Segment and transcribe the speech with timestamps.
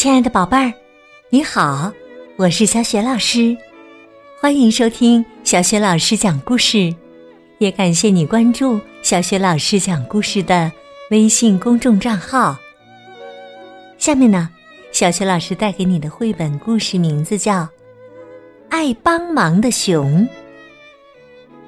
[0.00, 0.72] 亲爱的宝贝儿，
[1.28, 1.92] 你好，
[2.36, 3.54] 我是小雪老师，
[4.40, 6.96] 欢迎收听小雪老师讲故事，
[7.58, 10.72] 也感谢你关注小雪老师讲故事的
[11.10, 12.56] 微信公众账号。
[13.98, 14.48] 下面呢，
[14.90, 17.56] 小雪老师带给你的绘本故事名字叫
[18.70, 20.22] 《爱帮忙的熊》，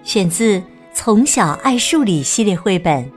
[0.04, 0.58] 选自
[0.94, 3.12] 《从小爱数理》系列绘本。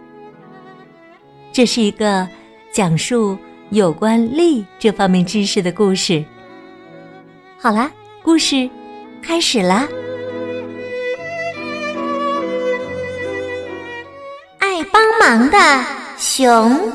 [1.54, 2.28] 这是一个
[2.74, 3.38] 讲述。
[3.71, 6.23] 有关力这方面知识的故事。
[7.60, 8.69] 好啦，故事
[9.21, 9.87] 开始啦！
[14.59, 15.57] 爱帮忙的
[16.18, 16.92] 熊。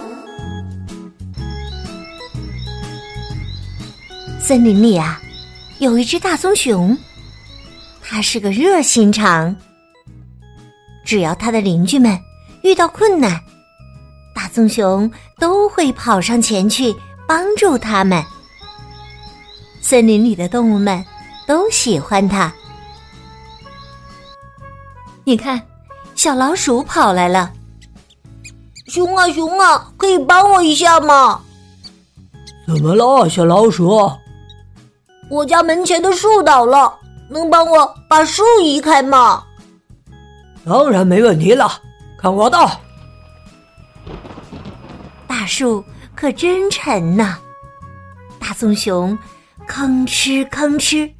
[4.39, 5.21] 森林里啊，
[5.79, 6.97] 有一只大棕熊，
[8.03, 9.55] 它是个热心肠。
[11.05, 12.19] 只要它的邻居们
[12.63, 13.41] 遇到困难，
[14.53, 16.95] 棕熊都会跑上前去
[17.27, 18.23] 帮助他们。
[19.81, 21.05] 森林里的动物们
[21.47, 22.53] 都喜欢它。
[25.25, 25.61] 你看，
[26.15, 27.53] 小老鼠跑来了。
[28.87, 31.41] 熊啊熊啊，可以帮我一下吗？
[32.67, 34.11] 怎么了，小老鼠？
[35.31, 36.93] 我家门前的树倒了，
[37.29, 39.45] 能帮我把树移开吗？
[40.65, 41.71] 当然没问题了，
[42.19, 42.59] 看我的！
[45.51, 45.85] 大树
[46.15, 47.37] 可真沉呐！
[48.39, 49.19] 大棕熊
[49.67, 51.11] 吭哧吭哧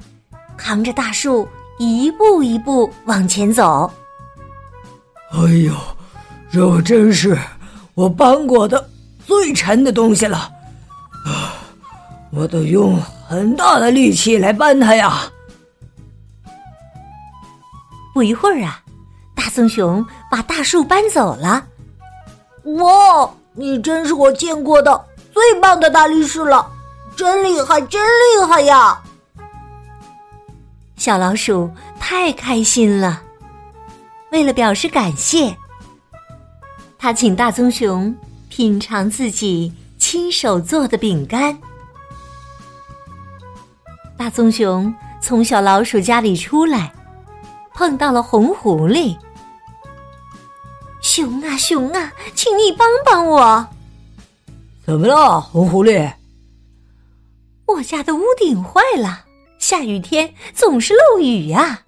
[0.55, 1.45] 扛着大树
[1.79, 3.91] 一步一步往前走。
[5.33, 5.75] 哎呦，
[6.49, 7.37] 这真是
[7.93, 8.89] 我搬过的
[9.27, 10.49] 最沉的东西了
[11.25, 11.51] 啊！
[12.31, 15.29] 我得用很大的力气来搬它呀。
[18.13, 18.81] 不一会儿啊，
[19.35, 21.67] 大棕熊把大树搬走了。
[22.77, 23.29] 哇！
[23.53, 26.65] 你真是我见过的最棒的大力士了，
[27.15, 29.01] 真厉害，真厉害呀！
[30.95, 31.69] 小老鼠
[31.99, 33.21] 太开心了。
[34.31, 35.55] 为了表示感谢，
[36.97, 38.15] 他请大棕熊
[38.49, 41.57] 品尝自己亲手做的饼干。
[44.17, 46.93] 大棕熊从小老鼠家里出来，
[47.73, 49.17] 碰到了红狐狸。
[51.11, 53.67] 熊啊熊啊，请你帮帮我！
[54.85, 56.09] 怎么了，红狐狸？
[57.65, 59.25] 我家的屋顶坏了，
[59.59, 61.81] 下雨天总是漏雨呀，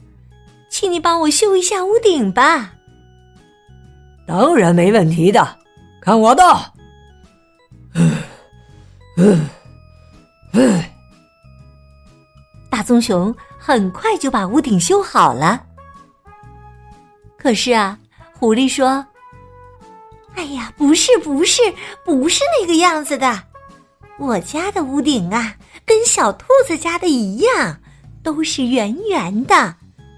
[0.70, 2.74] 请你帮我修一下屋顶吧。
[4.28, 5.58] 当然没问题的，
[6.02, 6.44] 看我的！
[7.94, 8.12] 嗯
[9.16, 9.50] 嗯
[10.52, 10.84] 嗯，
[12.70, 15.66] 大棕熊很快就把屋顶修好了。
[17.38, 17.98] 可是啊，
[18.38, 19.06] 狐狸说。
[20.36, 21.62] 哎呀，不是，不是，
[22.04, 23.44] 不是那个样子的。
[24.20, 25.56] 我家的屋顶啊，
[25.86, 27.80] 跟小兔子家的一样，
[28.22, 29.76] 都是圆圆的，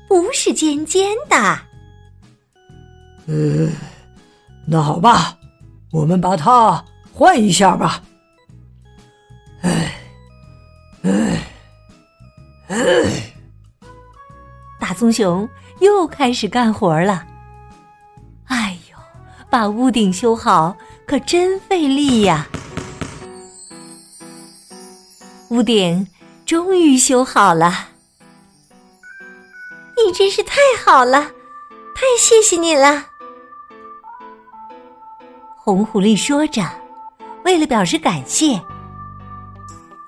[0.07, 1.37] 不是尖尖的。
[3.27, 3.69] 呃，
[4.67, 5.37] 那好吧，
[5.91, 6.83] 我们把它
[7.13, 8.01] 换一下吧。
[9.61, 9.95] 哎，
[11.03, 11.39] 哎，
[12.67, 13.33] 哎，
[14.79, 15.47] 大棕熊
[15.79, 17.25] 又开始干活了。
[19.55, 20.75] 把屋顶修好
[21.07, 22.45] 可真费力呀！
[25.47, 26.05] 屋顶
[26.45, 27.87] 终于修好了，
[29.95, 31.21] 你真是太好了，
[31.95, 33.05] 太谢谢你了！
[35.55, 36.61] 红狐狸说着，
[37.45, 38.61] 为了表示感谢，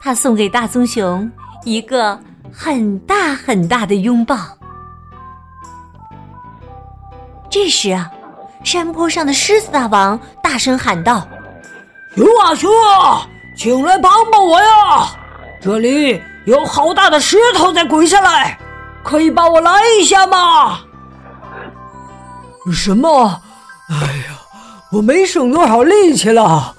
[0.01, 1.31] 他送给大棕熊
[1.63, 2.19] 一个
[2.51, 4.35] 很大很大的拥抱。
[7.49, 8.11] 这时啊。
[8.67, 11.25] 山坡上的狮子大王大声喊道
[12.13, 15.17] ：“熊啊熊啊，请来帮帮我呀！
[15.61, 18.59] 这里有好大的石头在滚下来，
[19.05, 20.81] 可以帮我拦一下吗？”
[22.73, 23.41] 什么？
[23.89, 24.37] 哎呀，
[24.91, 26.75] 我没省多少力气了。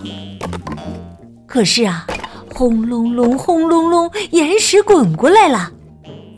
[1.46, 2.06] 可是啊，
[2.55, 5.70] 轰隆隆，轰隆隆，岩石滚过来了，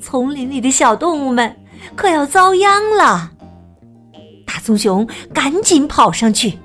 [0.00, 1.56] 丛林里的小动物们
[1.96, 3.32] 可要遭殃了。
[4.60, 6.58] 棕熊赶紧跑上去，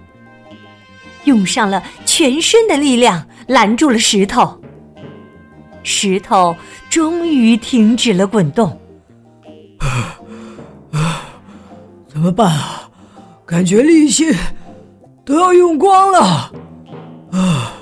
[1.24, 4.62] 用上了全身的力量拦住了石头。
[5.84, 6.56] 石头
[6.90, 8.70] 终于停止了滚动。
[9.80, 10.18] 啊
[10.92, 11.22] 啊！
[12.08, 12.90] 怎么办啊？
[13.46, 14.36] 感觉力气
[15.24, 16.20] 都要用光了。
[17.32, 17.74] 啊！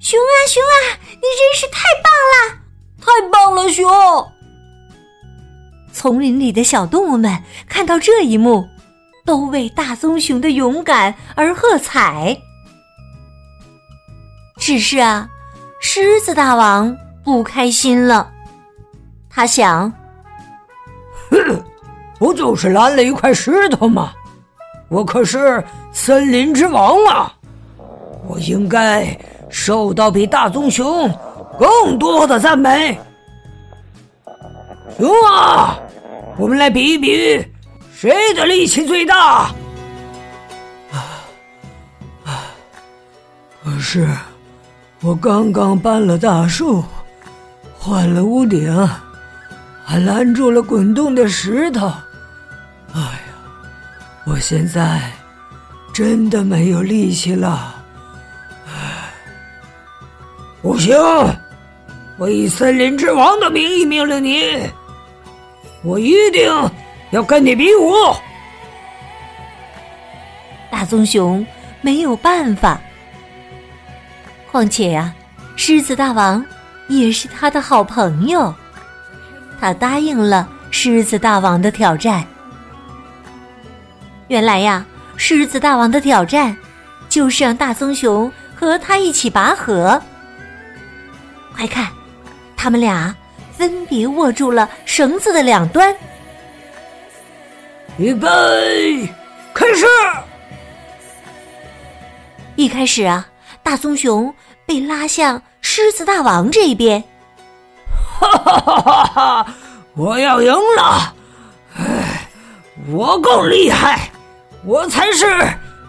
[0.00, 0.76] 熊啊熊啊，
[1.10, 2.10] 你真是太棒
[6.04, 7.34] 丛林里的小动物们
[7.66, 8.62] 看到这一幕，
[9.24, 12.36] 都为大棕熊的勇敢而喝彩。
[14.58, 15.26] 只是啊，
[15.80, 18.30] 狮子大王不开心了，
[19.30, 19.90] 他想
[21.32, 21.64] ：“哼，
[22.18, 24.12] 不就是拦了一块石头吗？
[24.90, 27.32] 我可是森林之王啊！
[28.28, 29.18] 我应该
[29.48, 31.10] 受到比大棕熊
[31.58, 33.00] 更多的赞美。
[34.98, 35.78] 熊啊，
[36.36, 37.44] 我们来比一比，
[37.94, 39.52] 谁的力气最大？”
[40.92, 40.96] 啊
[42.24, 42.46] 啊
[43.62, 44.06] 可是。
[45.00, 46.82] 我刚刚搬了大树，
[47.78, 48.88] 换了屋顶，
[49.84, 51.88] 还拦住了滚动的石头。
[52.94, 53.34] 哎呀，
[54.24, 55.12] 我现在
[55.92, 57.74] 真的没有力气了。
[60.62, 60.96] 不行！
[62.16, 64.42] 我以森林之王的名义命令你，
[65.84, 66.50] 我一定
[67.10, 67.92] 要跟你比武。
[70.70, 71.46] 大棕熊
[71.80, 72.80] 没有办法。
[74.50, 75.14] 况且呀，
[75.56, 76.44] 狮子大王
[76.88, 78.52] 也是他的好朋友，
[79.60, 82.24] 他答应了狮子大王的挑战。
[84.28, 84.84] 原来呀，
[85.16, 86.56] 狮子大王的挑战
[87.08, 90.00] 就是让大棕熊和他一起拔河。
[91.54, 91.88] 快看，
[92.56, 93.14] 他们俩
[93.56, 95.94] 分别握住了绳子的两端。
[97.96, 99.08] 预备，
[99.54, 99.86] 开始！
[102.56, 103.26] 一开始啊。
[103.62, 104.32] 大棕熊
[104.66, 107.02] 被拉向狮子大王这边，
[108.20, 109.54] 哈哈哈哈哈！
[109.94, 111.14] 我要赢了！
[111.78, 112.28] 哎，
[112.88, 114.10] 我够厉害，
[114.66, 115.26] 我才是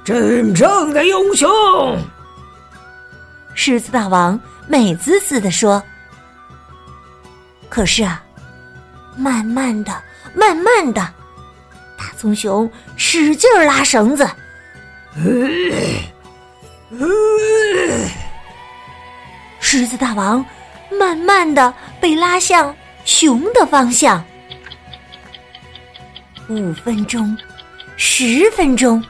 [0.06, 1.50] 真正的英雄！
[3.56, 4.40] 狮子大王
[4.70, 5.84] 美滋滋的说。
[7.76, 8.24] 可是啊，
[9.18, 10.02] 慢慢的，
[10.34, 11.02] 慢慢的，
[11.98, 14.26] 大棕熊使劲拉绳子。
[19.60, 20.46] 狮子大王
[20.98, 22.74] 慢慢的被拉向
[23.04, 24.24] 熊的方向。
[26.48, 27.38] 五分钟，
[27.98, 29.04] 十分钟，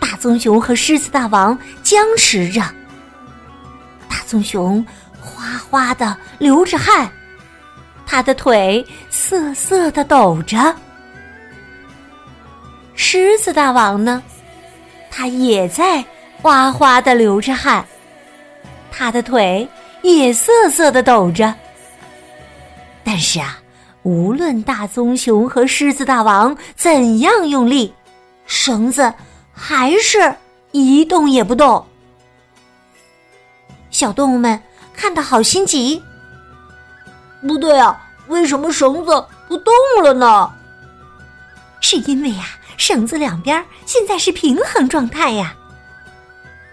[0.00, 2.62] 大棕熊和狮子大王僵持着。
[4.08, 4.82] 大棕熊
[5.20, 7.12] 哗哗的流着汗，
[8.06, 10.74] 他的腿瑟瑟的抖着。
[12.94, 14.22] 狮子大王呢，
[15.10, 16.04] 他也在。
[16.40, 17.86] 哗哗的流着汗，
[18.90, 19.68] 他的腿
[20.02, 21.54] 也瑟瑟的抖着。
[23.04, 23.60] 但是啊，
[24.02, 27.94] 无论大棕熊和狮子大王怎样用力，
[28.44, 29.14] 绳子
[29.52, 30.34] 还是
[30.72, 31.86] 一动也不动。
[33.92, 34.60] 小动物们
[34.92, 36.02] 看得好心急。
[37.46, 39.72] 不对啊，为什么绳子不动
[40.02, 40.50] 了呢？
[41.80, 42.44] 是因为呀，
[42.76, 45.54] 绳子两边现在是平衡状态呀。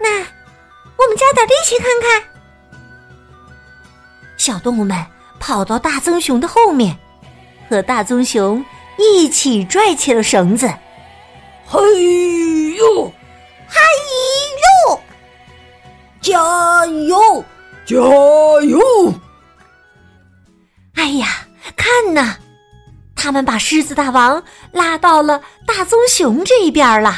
[0.00, 2.22] 那，我们加点力气看看。
[4.36, 5.04] 小动物们
[5.38, 6.96] 跑到大棕熊的后面，
[7.68, 8.64] 和大棕熊
[8.96, 10.72] 一起拽起了绳子。
[11.66, 11.78] 嘿
[12.76, 13.12] 呦，
[13.68, 13.76] 嘿
[14.88, 15.00] 呦，
[16.20, 17.44] 加油，
[17.84, 18.80] 加油！
[23.30, 24.42] 他们把狮子大王
[24.72, 27.14] 拉到了大棕熊这一边了。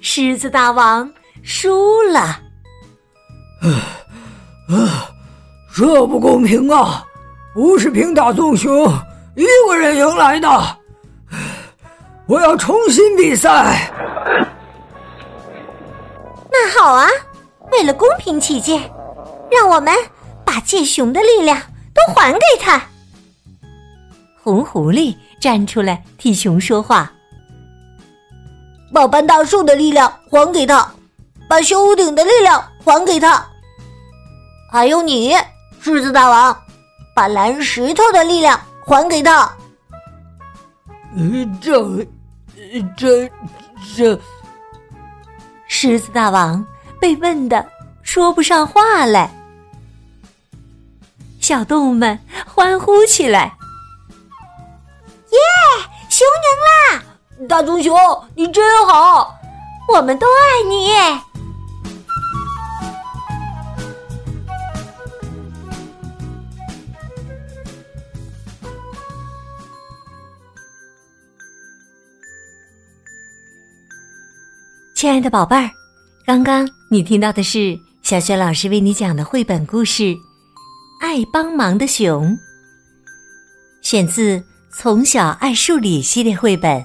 [0.00, 1.12] 狮子大王。
[1.42, 3.66] 输了，啊
[4.68, 5.10] 啊！
[5.74, 7.04] 这不公平啊！
[7.52, 8.88] 不是凭大棕熊
[9.34, 10.78] 一个人赢来的，
[12.28, 13.90] 我要重新比赛。
[16.48, 17.08] 那好啊，
[17.72, 18.88] 为了公平起见，
[19.50, 19.92] 让我们
[20.44, 21.60] 把借熊的力量
[21.92, 22.80] 都还给他。
[24.42, 27.12] 红狐狸站出来替熊说话，
[28.92, 30.92] 把搬大树的力量还给他。
[31.48, 33.46] 把修屋顶的力量还给他，
[34.70, 35.34] 还有你，
[35.82, 36.58] 狮子大王，
[37.14, 39.54] 把蓝石头的力量还给他。
[41.60, 42.06] 这，
[42.96, 43.30] 这，
[43.94, 44.18] 这，
[45.68, 46.64] 狮子大王
[46.98, 47.68] 被问的
[48.02, 49.30] 说不上话来。
[51.38, 53.61] 小动物们欢呼起来：“耶，
[56.32, 57.04] 熊赢啦！
[57.48, 57.94] 大棕熊，
[58.34, 59.34] 你真好，
[59.92, 60.88] 我们都爱你。”
[74.94, 75.68] 亲爱的宝贝儿，
[76.24, 80.02] 刚刚你听到的是小雪老师为你讲的绘本故事
[81.00, 82.28] 《爱帮忙的熊》，
[83.82, 84.38] 选自
[84.74, 86.84] 《从小爱数理》系列绘本。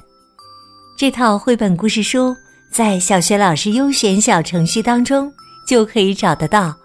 [0.97, 2.35] 这套绘本故事书
[2.69, 5.31] 在小学老师优选小程序当中
[5.65, 6.75] 就可以找得到。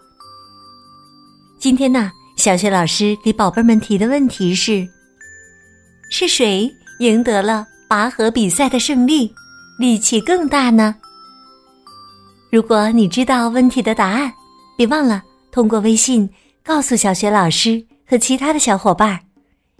[1.59, 4.89] 今天呢，小学老师给宝贝们提的问题是：
[6.09, 9.35] 是谁赢得了拔河比赛的胜利，
[9.79, 10.95] 力气更大呢？
[12.51, 14.33] 如果你知道问题的答案，
[14.79, 16.31] 别忘了通过微信
[16.63, 19.19] 告诉小学老师和其他的小伙伴儿。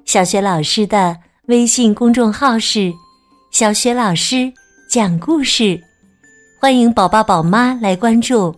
[0.05, 1.17] 小雪老师的
[1.47, 2.93] 微信公众号是
[3.51, 4.53] “小雪老师
[4.89, 5.81] 讲故事”，
[6.61, 8.55] 欢迎宝宝宝妈来关注。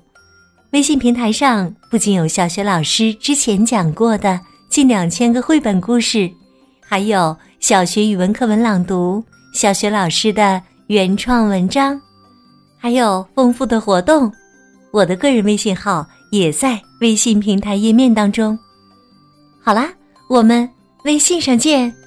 [0.73, 6.31] 微信平台上不仅有小学老师之前讲过的近两千个绘本故事，
[6.85, 9.23] 还有小学语文课文朗读、
[9.53, 12.01] 小学老师的原创文章，
[12.77, 14.33] 还有丰富的活动。
[14.91, 18.59] 我的个人微信号也在微信平台页面当中。
[19.63, 19.89] 好啦，
[20.29, 20.69] 我们
[21.05, 22.04] 微信上见。